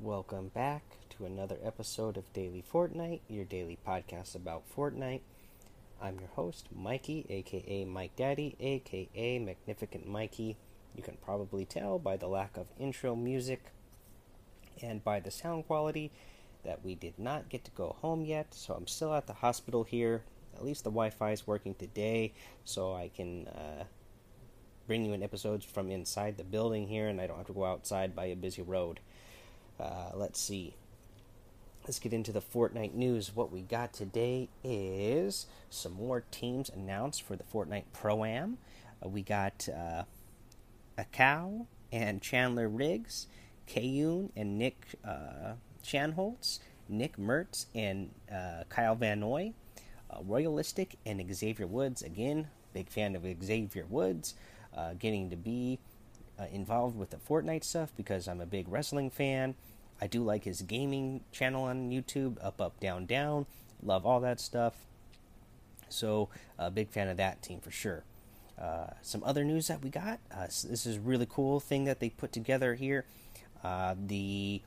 [0.00, 5.22] Welcome back to another episode of Daily Fortnite, your daily podcast about Fortnite.
[6.00, 10.56] I'm your host, Mikey, aka Mike Daddy, aka Magnificent Mikey.
[10.94, 13.72] You can probably tell by the lack of intro music
[14.80, 16.12] and by the sound quality
[16.64, 19.82] that we did not get to go home yet, so I'm still at the hospital
[19.82, 20.22] here.
[20.54, 22.34] At least the Wi Fi is working today,
[22.64, 23.82] so I can uh,
[24.86, 27.64] bring you in episodes from inside the building here, and I don't have to go
[27.64, 29.00] outside by a busy road.
[29.78, 30.74] Uh, let's see.
[31.84, 33.34] Let's get into the Fortnite news.
[33.34, 38.58] What we got today is some more teams announced for the Fortnite Pro Am.
[39.02, 40.02] Uh, we got uh,
[41.92, 43.26] and Chandler Riggs,
[43.66, 45.54] Kayun and Nick uh,
[46.90, 49.52] Nick Mercs and uh, Kyle Van Noy,
[50.10, 52.02] uh, Royalistiq and Xavier Woods.
[52.02, 54.34] Again, big fan of Xavier Woods.
[54.98, 55.78] Getting to be
[56.52, 59.54] involved with the Fortnite stuff because I'm a big wrestling fan.
[60.00, 63.46] I do like his gaming channel on YouTube, Up Up Down Down.
[63.82, 64.74] Love all that stuff.
[65.88, 68.04] So, a uh, big fan of that team for sure.
[68.60, 70.18] Uh, some other news that we got.
[70.32, 73.04] Uh, this is a really cool thing that they put together here.
[73.62, 74.60] Uh, the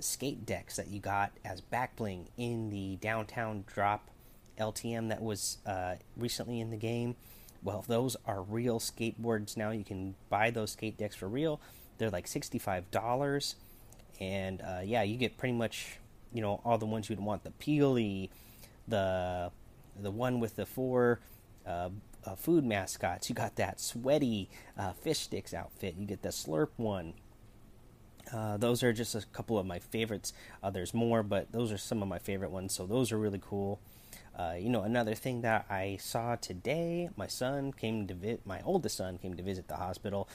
[0.00, 4.08] skate decks that you got as backbling in the downtown drop
[4.58, 7.16] LTM that was uh, recently in the game.
[7.62, 9.70] Well, those are real skateboards now.
[9.70, 11.60] You can buy those skate decks for real.
[11.98, 13.54] They're like $65.
[14.20, 15.98] And uh, yeah, you get pretty much,
[16.32, 17.42] you know, all the ones you'd want.
[17.44, 18.28] The Peely,
[18.86, 19.50] the
[20.00, 21.20] the one with the four
[21.66, 21.90] uh,
[22.24, 23.28] uh, food mascots.
[23.28, 25.94] You got that sweaty uh, fish sticks outfit.
[25.98, 27.14] You get the Slurp one.
[28.32, 30.32] Uh, those are just a couple of my favorites.
[30.62, 32.74] Uh, there's more, but those are some of my favorite ones.
[32.74, 33.80] So those are really cool.
[34.58, 38.96] You know, another thing that I saw today, my son came to visit, my oldest
[38.96, 40.30] son came to visit the hospital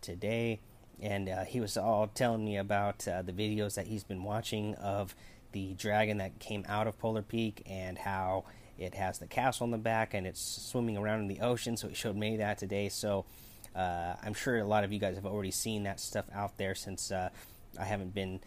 [0.00, 0.60] today,
[1.00, 4.74] and uh, he was all telling me about uh, the videos that he's been watching
[4.76, 5.14] of
[5.52, 8.44] the dragon that came out of Polar Peak and how
[8.78, 11.76] it has the castle in the back and it's swimming around in the ocean.
[11.76, 12.88] So he showed me that today.
[12.88, 13.24] So
[13.74, 16.74] uh, I'm sure a lot of you guys have already seen that stuff out there
[16.74, 17.30] since uh,
[17.78, 18.40] I haven't been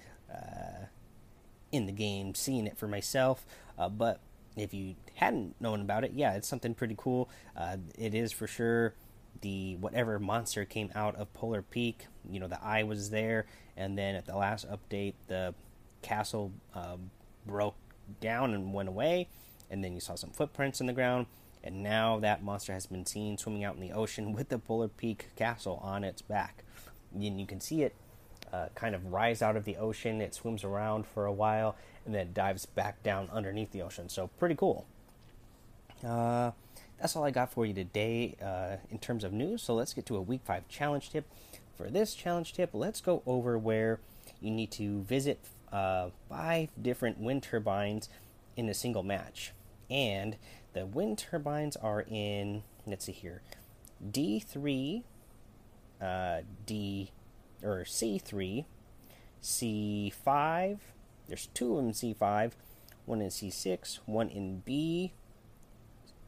[1.72, 3.46] in the game seeing it for myself.
[3.92, 4.20] but
[4.56, 7.30] if you hadn't known about it, yeah, it's something pretty cool.
[7.56, 8.94] Uh, it is for sure
[9.42, 12.08] the whatever monster came out of Polar Peak.
[12.30, 13.46] You know, the eye was there,
[13.78, 15.54] and then at the last update, the
[16.02, 16.98] castle uh,
[17.46, 17.76] broke
[18.20, 19.28] down and went away,
[19.70, 21.28] and then you saw some footprints in the ground.
[21.64, 24.88] And now that monster has been seen swimming out in the ocean with the Polar
[24.88, 26.64] Peak castle on its back.
[27.14, 27.96] And you can see it
[28.54, 30.22] uh, kind of rise out of the ocean.
[30.22, 34.10] It swims around for a while and then dives back down underneath the ocean.
[34.10, 34.86] So pretty cool.
[36.06, 36.52] Uh,
[37.00, 39.64] that's all I got for you today uh, in terms of news.
[39.64, 41.26] So let's get to a week five challenge tip.
[41.76, 44.02] For this challenge tip, let's go over where
[44.42, 45.40] you need to visit
[45.72, 48.10] uh, five different wind turbines
[48.58, 49.54] in a single match.
[49.90, 50.36] And
[50.74, 53.42] the wind turbines are in, let's see here,
[54.06, 55.04] D3,
[56.02, 57.12] uh, D
[57.64, 58.66] or C3,
[59.42, 60.80] C5.
[61.30, 62.52] There's two of them C5,
[63.06, 65.12] one in C6, one in B5.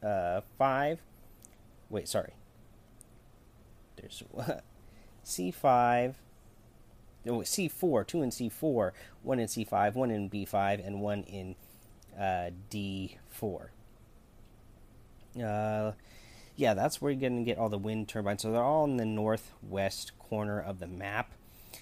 [0.03, 1.01] Uh, 5.
[1.89, 2.33] Wait, sorry.
[3.97, 4.63] There's what?
[5.25, 6.15] C5.
[7.23, 8.91] No, C4, two in C4,
[9.21, 11.55] one in C5, one in B5, and one in
[12.19, 13.67] uh, D4.
[15.41, 15.91] Uh,
[16.55, 18.41] yeah, that's where you're going to get all the wind turbines.
[18.41, 21.31] So they're all in the northwest corner of the map.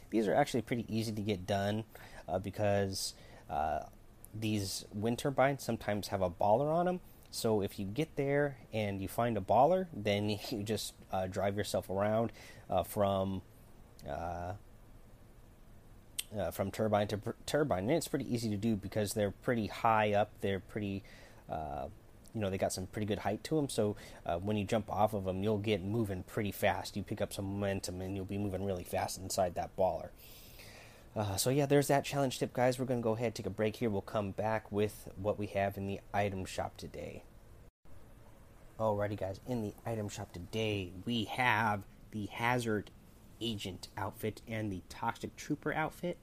[0.10, 1.86] These are actually pretty easy to get done
[2.28, 3.14] uh, because
[3.50, 3.84] uh,
[4.34, 7.00] these wind turbines sometimes have a baller on them.
[7.32, 11.58] So if you get there and you find a baller, then you just uh, drive
[11.58, 12.32] yourself around
[12.70, 13.42] uh, from
[14.08, 14.54] uh,
[16.38, 19.68] uh, from turbine to pr- turbine, and it's pretty easy to do because they're pretty
[19.68, 20.32] high up.
[20.42, 21.04] They're pretty
[22.34, 23.70] you know they got some pretty good height to them.
[23.70, 23.96] So
[24.26, 26.96] uh, when you jump off of them, you'll get moving pretty fast.
[26.96, 30.10] You pick up some momentum, and you'll be moving really fast inside that baller.
[31.16, 32.78] Uh, so yeah, there's that challenge tip, guys.
[32.78, 33.90] We're gonna go ahead take a break here.
[33.90, 37.24] We'll come back with what we have in the item shop today.
[38.80, 39.42] Alrighty, guys.
[39.46, 42.92] In the item shop today, we have the Hazard
[43.42, 46.18] Agent outfit and the Toxic Trooper outfit.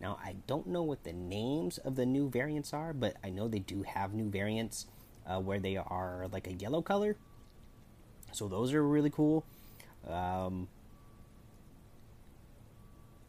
[0.00, 3.48] Now, I don't know what the names of the new variants are, but I know
[3.48, 4.86] they do have new variants
[5.26, 7.16] uh, where they are like a yellow color.
[8.30, 9.44] So those are really cool.
[10.06, 10.68] Um,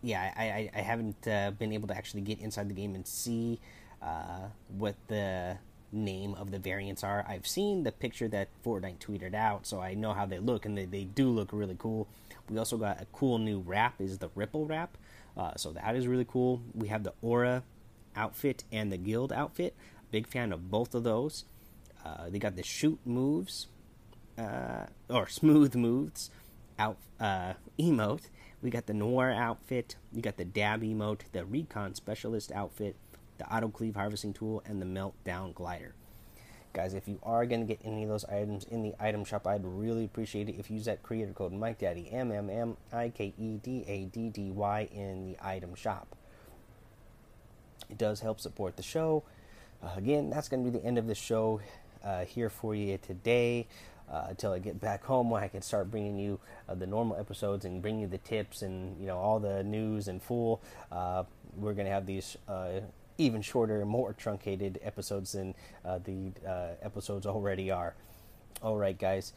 [0.04, 3.08] yeah, I, I, I haven't uh, been able to actually get inside the game and
[3.08, 3.60] see
[4.00, 5.58] uh, what the
[5.92, 7.26] name of the variants are.
[7.28, 10.78] I've seen the picture that Fortnite tweeted out, so I know how they look, and
[10.78, 12.08] they, they do look really cool.
[12.50, 14.98] We also got a cool new wrap, is the Ripple wrap,
[15.38, 16.62] uh, so that is really cool.
[16.74, 17.64] We have the Aura
[18.16, 19.76] outfit and the Guild outfit.
[20.12, 21.46] Big fan of both of those.
[22.04, 23.68] Uh, they got the shoot moves,
[24.38, 26.32] uh, or smooth moves
[26.78, 28.30] out uh, emote.
[28.62, 29.96] We got the noir outfit.
[30.12, 32.96] You got the dab emote, the recon specialist outfit,
[33.40, 35.96] the auto cleave harvesting tool, and the meltdown glider.
[36.72, 39.48] Guys, if you are going to get any of those items in the item shop,
[39.48, 43.10] I'd really appreciate it if you use that creator code MikeDaddy, M M M I
[43.10, 46.16] K E D A D D Y, in the item shop.
[47.90, 49.24] It does help support the show.
[49.82, 51.60] Uh, again, that's going to be the end of the show
[52.04, 53.68] uh, here for you today.
[54.12, 57.18] Uh, until I get back home, when I can start bringing you uh, the normal
[57.18, 60.62] episodes and bring you the tips and you know all the news and full.
[60.92, 61.24] Uh,
[61.56, 62.80] we're going to have these uh,
[63.20, 65.54] even shorter, more truncated episodes than
[65.86, 67.94] uh, the uh, episodes already are.
[68.64, 69.34] All right, guys.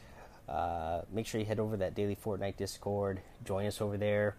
[0.49, 3.21] Uh, make sure you head over that daily Fortnite Discord.
[3.45, 4.37] Join us over there.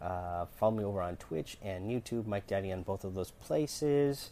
[0.00, 4.30] Uh, follow me over on Twitch and YouTube, Mike Daddy on both of those places.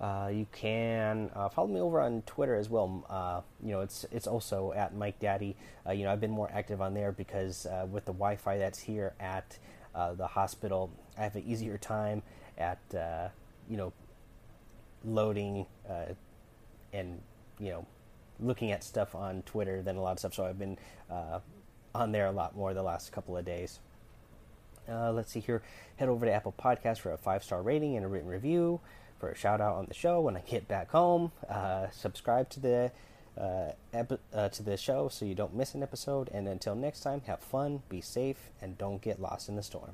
[0.00, 3.44] Uh, you can uh, follow me over on Twitter as well.
[3.62, 5.56] you know, it's it's also at Mike Daddy.
[5.92, 9.58] you know, I've been more active on there because with the Wi-Fi that's here at
[9.94, 12.22] the hospital, I have an easier time
[12.56, 12.78] at
[13.68, 13.92] you know,
[15.04, 16.12] loading uh,
[16.92, 17.20] and
[17.58, 17.86] you know,
[18.40, 20.34] looking at stuff on Twitter than a lot of stuff.
[20.34, 20.78] So I've been
[21.10, 21.40] uh,
[21.94, 23.80] on there a lot more the last couple of days.
[24.88, 25.62] Uh, let's see here.
[25.96, 28.80] Head over to Apple Podcast for a five star rating and a written review
[29.18, 31.32] for a shout out on the show when I get back home.
[31.48, 32.92] Uh, subscribe to the
[33.38, 36.28] uh, uh, to the show so you don't miss an episode.
[36.32, 39.92] And until next time, have fun, be safe, and don't get lost in the storm.